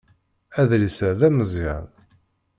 Adlis-a 0.61 1.09
d 1.19 1.21
ameẓẓyan 1.27 1.87